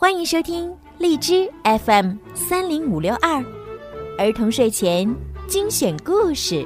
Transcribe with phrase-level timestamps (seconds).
[0.00, 3.44] 欢迎收听荔枝 FM 三零五六二
[4.16, 5.12] 儿童睡前
[5.48, 6.64] 精选故事。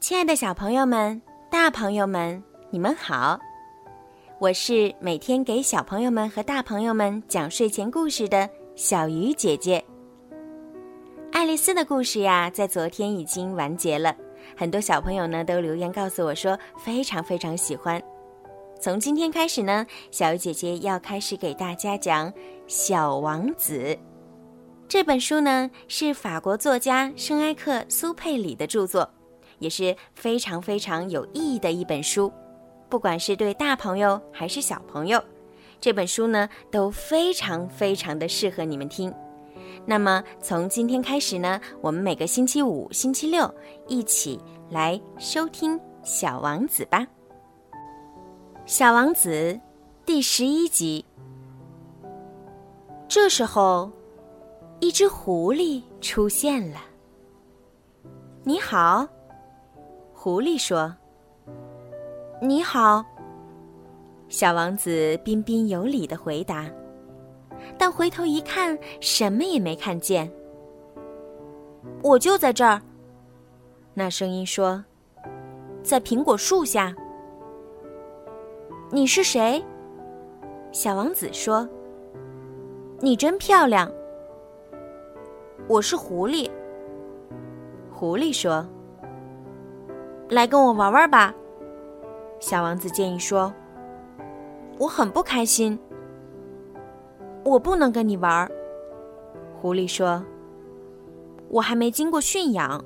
[0.00, 3.38] 亲爱的小朋友们、大朋友们，你们好！
[4.40, 9.82] 我是每天给小朋友们和大朋友们讲睡前故事的小鱼姐姐。
[11.30, 14.12] 爱丽丝的故事呀，在昨天已经完结了。
[14.54, 18.02] 很多小朋友呢都留言告诉我说非常非常喜欢。
[18.78, 22.30] 从今天开始呢，小鱼姐姐要开始给大家讲
[22.66, 23.78] 《小王子》
[24.86, 29.08] 这本书呢，是法国作家圣埃克苏佩里的著作，
[29.58, 32.30] 也是非常非常有意义的一本书。
[32.88, 35.20] 不管是对大朋友还是小朋友，
[35.80, 39.12] 这本书呢都非常非常的适合你们听。
[39.88, 43.48] 那么从今天开始呢，我们每个星期五、星期六
[43.86, 46.98] 一起来收听《小王子》吧。
[48.66, 49.30] 《小王子》
[50.04, 51.04] 第十一集。
[53.06, 53.88] 这时候，
[54.80, 56.80] 一只狐狸出现了。
[58.42, 59.06] “你好。”
[60.12, 60.92] 狐狸说。
[62.42, 63.04] “你好。”
[64.28, 66.68] 小王子彬彬有礼的回答。
[67.78, 70.30] 但回头一看，什么也没看见。
[72.02, 72.80] 我就在这儿。
[73.94, 74.84] 那声音说
[75.82, 76.94] ：“在苹果树下。”
[78.90, 79.64] 你是谁？
[80.72, 81.68] 小王子说
[83.00, 83.90] ：“你真漂亮。”
[85.68, 86.50] 我是狐狸。
[87.90, 88.66] 狐狸说
[90.28, 91.34] ：“来跟我玩玩吧。”
[92.38, 93.52] 小王子建议说
[94.78, 95.78] ：“我很不开心。”
[97.46, 98.50] 我不能跟你玩儿，
[99.60, 100.20] 狐狸说
[101.48, 102.84] ：“我还没经过驯养。”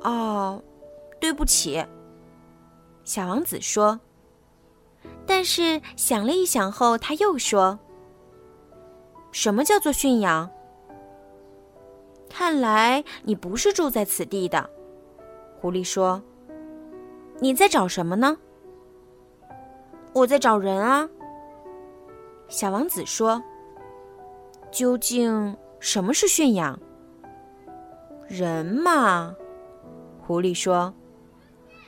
[0.00, 0.62] 哦，
[1.20, 1.84] 对不起，
[3.04, 4.00] 小王子说。
[5.26, 7.78] 但是想了一想后，他又说
[9.30, 10.50] ：“什么叫做驯养？”
[12.30, 14.70] 看来你不是住在此地的，
[15.60, 16.22] 狐狸说
[17.40, 18.38] ：“你在找什么呢？”
[20.14, 21.06] 我在找人啊。
[22.50, 23.40] 小王子说
[24.72, 26.76] ：“究竟什么是驯养？
[28.26, 29.34] 人嘛，
[30.20, 30.92] 狐狸说：‘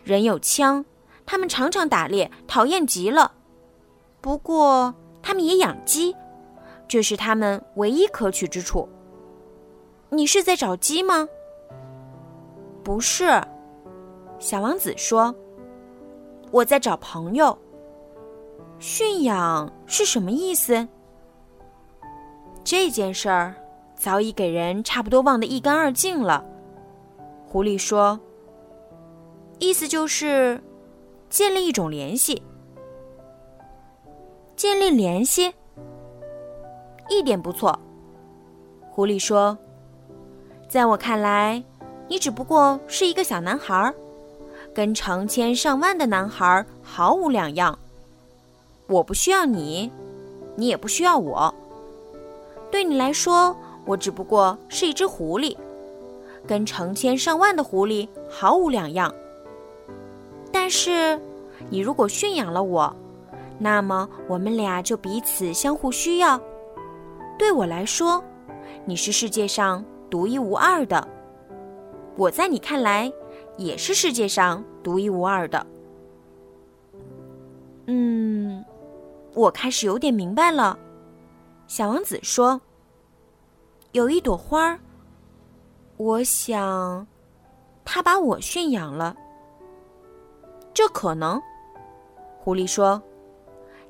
[0.05, 0.84] 人有枪，
[1.27, 3.33] 他们常常打猎，讨厌极了。
[4.21, 6.15] 不过他们也养鸡，
[6.87, 8.89] 这是他们唯一可取之处。’
[10.11, 11.28] 你是在找鸡吗？
[12.84, 13.43] 不是，
[14.39, 15.34] 小王子说
[16.53, 17.59] ：‘我在找朋友。’”
[18.82, 20.88] 驯养是什么意思？
[22.65, 23.54] 这件事儿
[23.94, 26.44] 早已给人差不多忘得一干二净了。
[27.47, 28.19] 狐狸说
[29.60, 30.60] ：“意思就是
[31.31, 32.42] 建立一种联系。
[34.56, 35.54] 建立联系，
[37.09, 37.78] 一点不错。”
[38.91, 39.56] 狐狸说
[40.66, 41.62] ：“在我看来，
[42.09, 43.94] 你只不过是一个小男孩，
[44.75, 47.78] 跟成千上万的男孩毫无两样。”
[48.87, 49.91] 我不需要你，
[50.56, 51.54] 你也不需要我。
[52.70, 55.56] 对你来说，我只不过是一只狐狸，
[56.47, 59.15] 跟成千上万的狐狸毫无两样。
[60.50, 61.21] 但是，
[61.71, 62.94] 你如果驯养了我，
[63.59, 66.41] 那么我们俩就彼此相互需要。
[67.38, 68.22] 对我来说，
[68.84, 71.03] 你是世界上独一无二的；
[72.16, 73.10] 我在你看来，
[73.56, 75.66] 也是世界上独一无二的。
[77.87, 78.31] 嗯。
[79.34, 80.78] 我开始有点明白了，
[81.66, 82.60] 小王子说
[83.93, 84.78] ：“有一朵花儿，
[85.97, 87.06] 我想，
[87.84, 89.16] 他把我驯养了。
[90.75, 91.41] 这可能。”
[92.38, 93.00] 狐狸说：“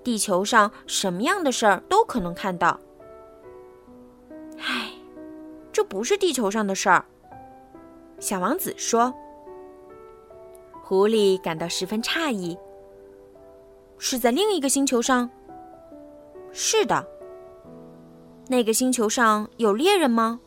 [0.05, 2.79] 地球上什么样的事儿都可能看到。”
[4.59, 4.93] 唉，
[5.73, 7.05] 这不是地球上的事儿。”
[8.21, 9.13] 小王子说。
[10.85, 12.57] 狐狸感到十分诧异。
[14.05, 15.31] 是在另一个星球上。
[16.53, 17.07] 是的。
[18.49, 20.41] 那个星球上有猎人吗？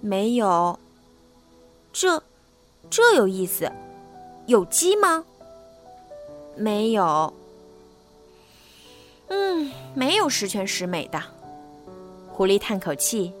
[0.00, 0.76] 没有。
[1.92, 2.20] 这，
[2.90, 3.70] 这有意思。
[4.46, 5.24] 有鸡吗？
[6.56, 7.32] 没有。
[9.28, 11.22] 嗯，没有十全十美的。
[12.26, 13.32] 狐狸叹口气，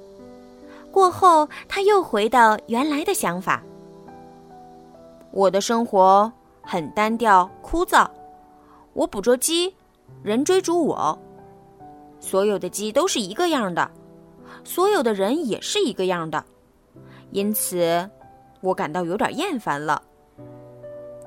[0.92, 3.60] 过后他又回到原来的想法。
[5.32, 6.32] 我的生活
[6.62, 8.08] 很单调枯燥。
[8.94, 9.74] 我捕捉鸡，
[10.22, 11.18] 人追逐我。
[12.20, 13.90] 所有的鸡都是一个样的，
[14.64, 16.42] 所有的人也是一个样的，
[17.32, 18.08] 因此
[18.60, 20.02] 我感到有点厌烦了。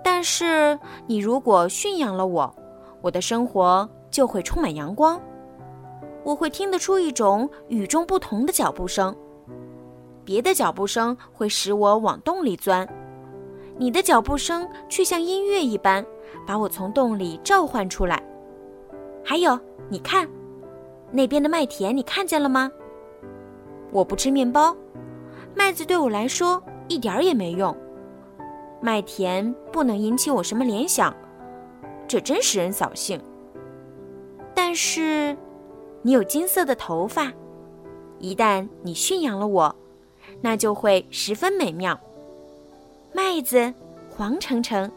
[0.04, 2.56] 但是你如果驯养了我，
[3.02, 5.22] 我的生活就会充满阳光。
[6.24, 9.16] 我会听得出一种与众不同的脚步声，
[10.26, 12.88] 别的脚步声会使我往洞里钻，
[13.78, 16.06] 你的脚步声却像音乐一般，
[16.46, 18.22] 把我从洞里召唤出来。
[19.24, 19.60] 还有，
[19.90, 20.28] 你看，
[21.12, 22.72] 那边的麦田，你看见了吗？
[23.92, 24.76] 我不吃面包，
[25.56, 27.76] 麦子对我来说一点儿也没用。
[28.82, 31.16] 麦田不能引起我什么联想，
[32.08, 33.20] 这真使人扫兴。
[34.54, 35.36] 但是，
[36.02, 37.32] 你有金色的头发，
[38.20, 39.76] 一旦你驯养了我，
[40.42, 42.00] 那就会十分美妙。
[43.14, 43.74] 麦子
[44.10, 44.92] 黄澄澄，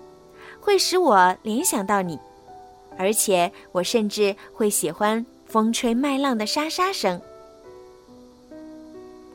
[0.70, 2.16] 会使我联想到你，
[2.96, 7.20] 而且我甚至会喜欢风吹麦浪的沙沙声。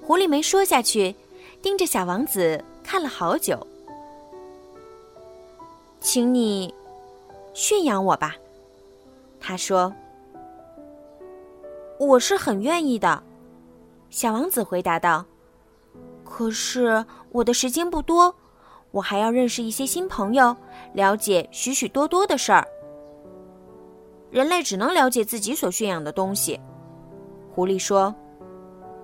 [0.01, 1.13] 狐狸没说下去，
[1.61, 3.67] 盯着小王子看了好久。
[5.99, 6.73] 请你
[7.53, 8.38] 驯养我吧，
[9.41, 9.93] 他说。
[11.99, 13.21] 我是很愿意的，
[14.09, 15.25] 小王子回答道。
[16.23, 18.33] 可是我的时间不多，
[18.91, 20.55] 我还要认识一些新朋友，
[20.95, 22.65] 了解许许多多的事儿。
[24.31, 26.59] 人类只能了解自己所驯养的东西，
[27.53, 28.13] 狐狸说。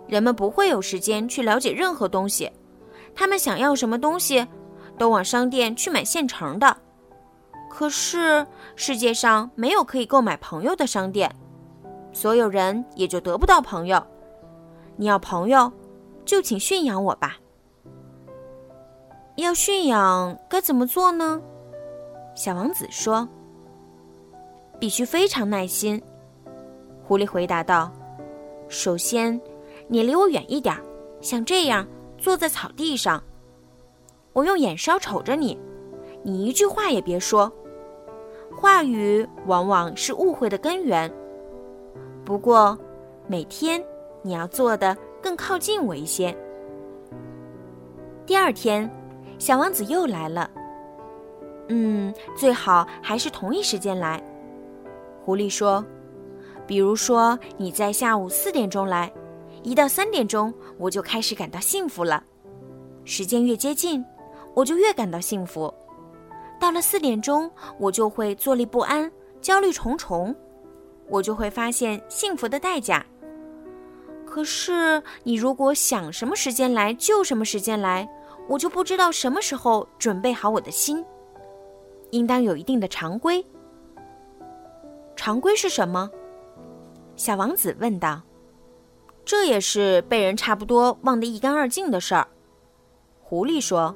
[0.08, 2.52] 人们不会有时间去了解任何东西，
[3.16, 4.46] 他们想要什么东西，
[4.98, 6.76] 都往商店去买现成的。
[7.70, 8.46] 可是
[8.76, 11.34] 世界上没有可以购买朋友的商店，
[12.12, 14.06] 所有人也就得不到朋友。
[14.98, 15.72] 你要朋友，
[16.26, 17.38] 就请驯养我吧。
[19.38, 21.42] 要驯养该怎么做呢？
[22.34, 23.28] 小王子说
[24.80, 26.02] ：“必须非常耐心。”
[27.04, 27.92] 狐狸回答道
[28.70, 29.40] ：“首先，
[29.88, 30.76] 你离我远一点，
[31.20, 31.86] 像这样
[32.18, 33.22] 坐在草地上。
[34.34, 35.60] 我用眼梢瞅着你，
[36.24, 37.52] 你一句话也别说。”
[38.56, 41.12] 话语往往是误会的根源。
[42.24, 42.78] 不过，
[43.28, 43.84] 每天
[44.22, 46.36] 你要做的更靠近我一些。
[48.26, 48.90] 第二天，
[49.40, 50.50] 小王子又来了。
[51.74, 54.22] 嗯，最好还是同一时间来。
[55.24, 55.84] 狐狸说
[56.68, 59.10] ：“比如说你在下午四点钟来，
[59.64, 62.22] 一到三点钟我就开始感到幸福了。
[63.06, 64.04] 时间越接近，
[64.54, 65.74] 我就越感到幸福。”
[66.60, 69.10] 到了四点钟，我就会坐立不安、
[69.40, 70.36] 焦虑重重，
[71.08, 73.06] 我就会发现幸福的代价。
[74.26, 78.08] 可是，你如果想什么时间来就什么时间来，
[78.50, 81.04] 我就不知道什么时候准备好我的心。
[82.12, 83.46] 应当有一定的常规。
[85.16, 86.10] 常规是什么？
[87.16, 88.22] 小王子问道。
[89.24, 92.28] 这也是被人差不多忘得一干二净的事儿。
[93.22, 93.96] 狐狸说。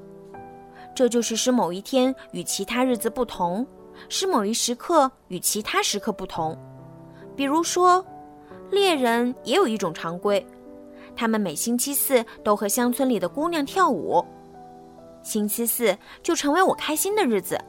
[0.93, 3.67] 这就是使某一天与其他日子不同，
[4.07, 6.57] 使某一时刻与其他时刻不同。
[7.35, 8.05] 比如说，
[8.71, 10.45] 猎人也有一种常规，
[11.13, 14.23] 他们每星期四都和乡村里的姑娘跳舞。
[15.21, 17.59] 星期四就成为我开心的日子，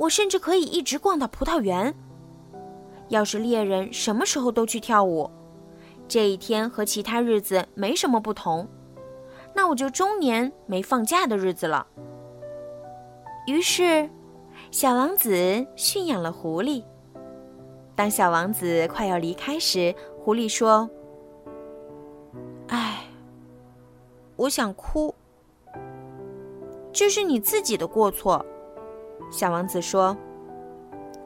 [0.00, 1.94] 我甚至可以一直逛到葡萄园。
[3.08, 5.30] 要是猎人什么时候都去跳舞，
[6.08, 8.66] 这一天和其他日子没什么不同，
[9.54, 11.86] 那我就终年没放假的日子了。
[13.46, 14.08] 于是，
[14.70, 16.82] 小王子驯养了狐狸。
[17.94, 20.88] 当小王子快要离开时，狐狸说
[22.68, 23.04] ：“唉，
[24.36, 25.14] 我想哭。
[26.90, 28.42] 这是你自己的过错。”
[29.30, 30.16] 小王子说：“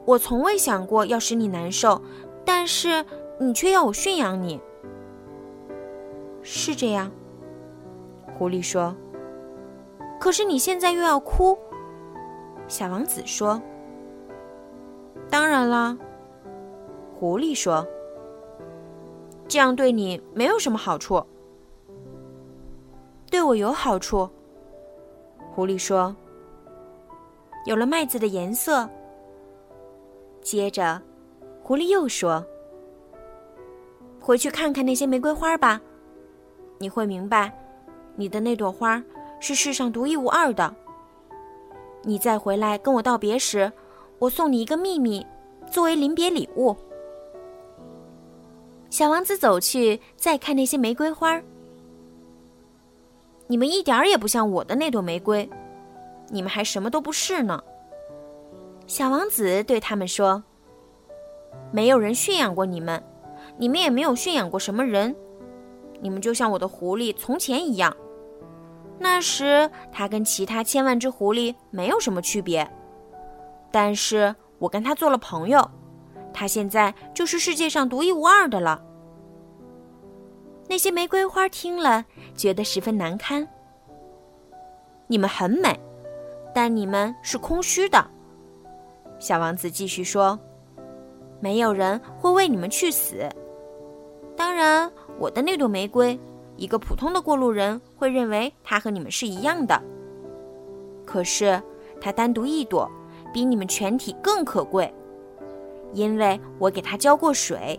[0.05, 2.01] 我从未想过要使你难受，
[2.45, 3.03] 但是
[3.39, 4.61] 你却要我驯养你。”
[6.41, 7.11] 是这样，
[8.37, 8.95] 狐狸说。
[10.19, 11.57] 可是你现在又要哭。
[12.67, 13.61] 小王子说
[15.29, 15.97] ：“当然啦。”
[17.19, 17.85] 狐狸说
[19.47, 21.23] ：“这样对你没有什么好处。”
[23.29, 24.29] 对我有好处。
[25.53, 26.15] 狐狸说
[27.65, 28.89] ：“有了麦子的颜色。”
[30.41, 31.01] 接着，
[31.61, 32.45] 狐狸又说
[34.21, 35.81] ：“回去看看那些玫瑰花吧，
[36.77, 37.51] 你会明白，
[38.15, 39.03] 你的那朵花
[39.39, 40.73] 是世上独一无二的。”
[42.07, 43.71] 你再回来跟我道别时，
[44.19, 45.25] 我送你一个秘密，
[45.71, 46.75] 作为临别礼物。
[48.91, 51.41] 小王子走去，再看那些玫瑰花。
[53.47, 55.49] 你们一点儿也不像我的那朵玫瑰，
[56.35, 57.63] 你们还什么都不是呢。
[58.87, 60.43] 小王子对他们说
[61.71, 63.01] ：“没有人驯养过你们，
[63.57, 65.15] 你们也没有驯养过什么人，
[66.01, 67.95] 你们就像我的狐狸从前一样。”
[68.99, 72.69] 那时，它跟其他千万只狐狸没有什么区别，
[73.71, 75.65] 但是我跟他做了朋友，
[76.33, 78.83] 他现在就是世界上独一无二的了。
[80.67, 82.03] 那些玫瑰花听了，
[82.35, 83.47] 觉得十分难堪。
[85.07, 85.79] 你们很美，
[86.55, 88.09] 但你们是空虚的。
[89.19, 90.39] 小王子继续说
[91.41, 93.27] ：“没有人会为你们去死。
[94.37, 96.17] 当然，我的那朵玫瑰，
[96.55, 99.77] 一个普通的过路人会认为它和你们是一样的。
[101.05, 101.61] 可是，
[101.99, 102.89] 它单独一朵，
[103.33, 104.89] 比你们全体更可贵，
[105.91, 107.77] 因为我给它浇过水，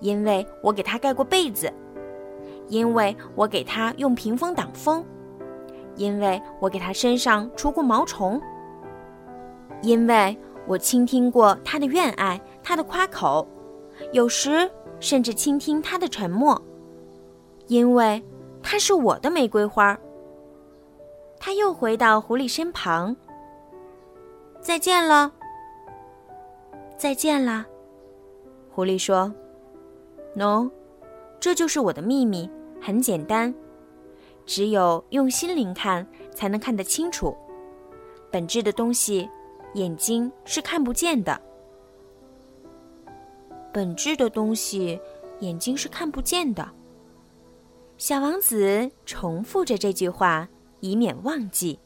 [0.00, 1.72] 因为我给它盖过被子，
[2.66, 5.04] 因为我给它用屏风挡风，
[5.96, 8.40] 因为我给它身上除过毛虫。”
[9.82, 10.36] 因为
[10.66, 13.46] 我倾听过他的怨爱，他的夸口，
[14.12, 16.60] 有时甚至倾听他的沉默。
[17.66, 18.22] 因为
[18.62, 19.98] 他是我的玫瑰花。
[21.38, 23.14] 他又回到狐狸身旁。
[24.60, 25.30] 再见了，
[26.96, 27.66] 再见了，
[28.70, 29.30] 狐狸说
[30.34, 30.70] ：“No，
[31.38, 33.54] 这就是我的秘密，很简单，
[34.46, 37.36] 只有用心灵看才能看得清楚，
[38.30, 39.28] 本质的东西。”
[39.74, 41.40] 眼睛是看不见的，
[43.72, 45.00] 本质的东西，
[45.40, 46.64] 眼睛是看不见的。
[47.98, 50.48] 小王子重复着这句话，
[50.78, 51.76] 以免忘记。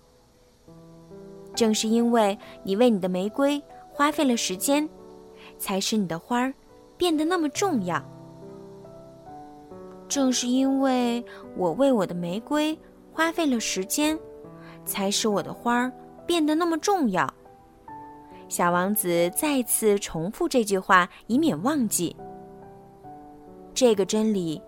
[1.54, 3.58] 正是因为你为你的玫瑰
[3.90, 4.86] 花费了时间，
[5.56, 6.52] 才使你的花儿
[6.98, 8.04] 变得那么重要。
[10.08, 11.22] 正是因为
[11.56, 12.76] 我为我的玫瑰
[13.12, 14.18] 花费了时间，
[14.84, 15.92] 才使我的花儿
[16.26, 17.28] 变得那么重要。
[18.48, 22.16] 小王子再次重复这句话，以免忘记。
[23.74, 24.60] 这个真理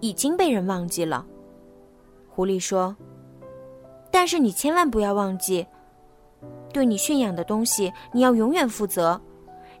[0.00, 1.26] 已经被人忘记了。
[2.28, 2.96] 狐狸说
[4.10, 5.66] ：“但是你千万不要忘记，
[6.72, 9.20] 对你驯养的东西，你要永远负责。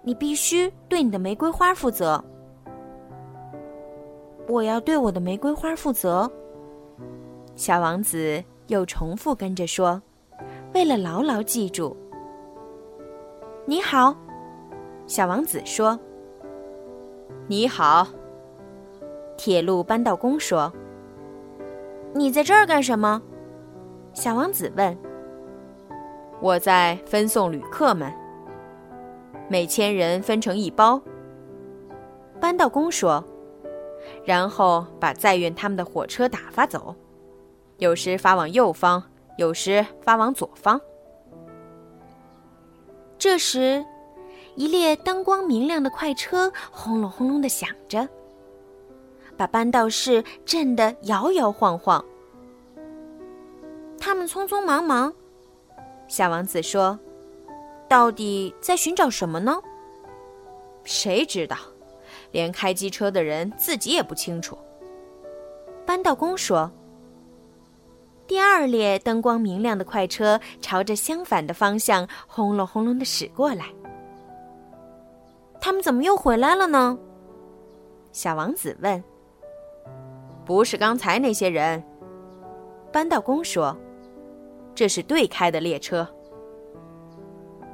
[0.02, 2.22] 你必须对你的玫瑰花负责。
[4.48, 6.28] 我要对我的玫瑰花负责。”
[7.54, 10.00] 小王子又重复跟着说
[10.74, 11.96] ：“为了牢牢记住。”
[13.66, 14.16] 你好，
[15.06, 15.98] 小王子说。
[17.46, 18.06] 你好，
[19.36, 20.72] 铁路搬道工说。
[22.14, 23.20] 你在这儿干什么？
[24.14, 24.96] 小王子问。
[26.40, 28.10] 我在分送旅客们，
[29.48, 31.00] 每千人分成一包。
[32.40, 33.22] 搬道工说，
[34.24, 36.94] 然后把载运他们的火车打发走，
[37.78, 39.02] 有时发往右方，
[39.36, 40.80] 有时发往左方。
[43.18, 43.84] 这时，
[44.54, 48.08] 一列灯光明亮的快车轰隆轰隆的响着，
[49.36, 52.04] 把搬道室震得摇摇晃晃。
[53.98, 55.12] 他们匆匆忙忙，
[56.06, 56.98] 小王子说
[57.88, 59.60] ：“到底在寻找什么呢？”
[60.84, 61.56] 谁知道，
[62.30, 64.56] 连开机车的人自己也不清楚。
[65.86, 66.70] 扳道工说。
[68.26, 73.64] 第二列灯光明亮的快车朝着相反的方向轰隆轰隆的驶过来。
[75.58, 76.98] 他们怎么又回来了呢？
[78.12, 79.02] 小王子问。
[80.44, 81.82] 不是刚才那些人，
[82.92, 83.74] 搬道工说
[84.74, 86.06] ：“这是对开的列车。”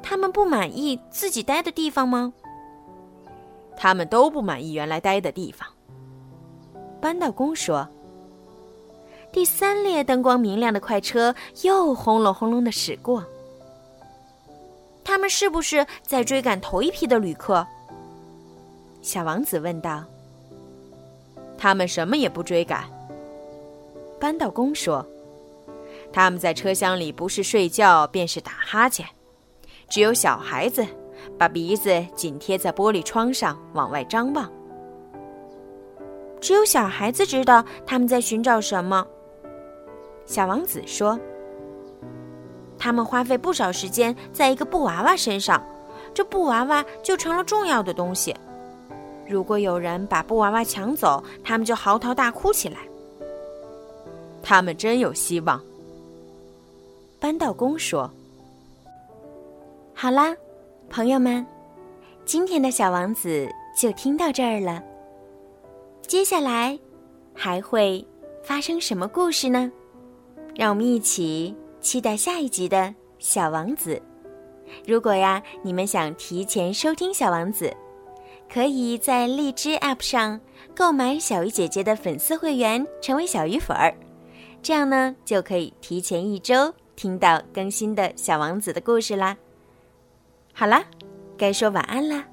[0.04, 2.32] 他们不满意自己待的地方吗？
[3.76, 5.68] 他们都不满意原来待的地方。
[7.00, 7.86] 搬道工说。
[9.32, 13.24] 第三列灯光明亮的快车又轰隆轰隆的驶过。
[15.02, 17.66] 他们是不是在追赶头一批的旅客？
[19.02, 20.04] 小王子问道。
[21.58, 22.84] 他们什么也不追赶。
[24.20, 25.04] 扳道工说。
[26.12, 29.04] 他们在车厢里不是睡觉便是打哈欠，
[29.88, 30.86] 只有小孩子
[31.38, 34.50] 把鼻子紧贴在玻璃窗上往外张望。
[36.40, 39.06] 只有小孩子知道他们在寻找什么。
[40.26, 41.18] 小王子说
[42.78, 45.62] ：“他们花费不少时间在一个布娃娃身上，
[46.12, 48.34] 这布娃娃就成了重要的东西。
[49.26, 52.78] 如果有人把布娃娃抢走，他们就嚎啕大哭起来。
[54.42, 55.60] 他们真有希望。”
[57.18, 58.10] 扳道工说
[59.94, 60.36] ：“好啦，
[60.94, 61.44] 朋友们，
[62.24, 64.80] 今天的小王子就听到这儿了。
[66.06, 66.78] 接下来
[67.34, 68.06] 还会
[68.44, 69.72] 发生什么故事呢？”
[70.54, 72.76] 让我们一起期待下一集的
[73.18, 74.00] 《小王子》。
[74.86, 77.66] 如果呀，你们想提前收听《小王子》，
[78.48, 80.40] 可以在荔枝 App 上
[80.76, 83.92] 购买小鱼姐姐的粉丝会员，成为小鱼粉儿。
[84.62, 89.36] 这样呢，就可以提前一周听到更新的《小王子》的故事啦。
[90.56, 90.82] 好啦，
[91.36, 92.24] 该说晚安啦，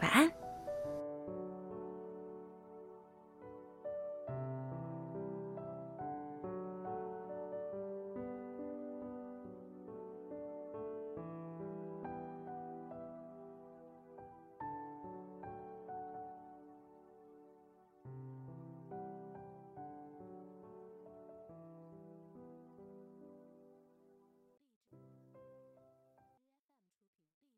[0.00, 0.30] 晚安。